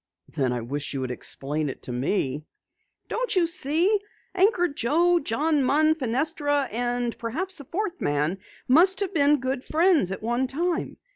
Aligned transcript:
"Then 0.29 0.51
I 0.51 0.61
wish 0.61 0.95
you 0.95 1.01
would 1.01 1.11
explain 1.11 1.71
to 1.79 1.91
me." 1.91 2.43
"Don't 3.07 3.35
you 3.35 3.45
see? 3.45 3.99
Anchor 4.33 4.67
Joe, 4.67 5.19
John 5.19 5.63
Munn, 5.63 5.93
Fenestra, 5.93 6.67
and 6.71 7.15
perhaps 7.19 7.59
a 7.59 7.65
fourth 7.65 8.01
man 8.01 8.39
must 8.67 9.01
have 9.01 9.13
been 9.13 9.39
good 9.39 9.63
friends 9.63 10.09
at 10.11 10.23
one 10.23 10.47
time. 10.47 10.97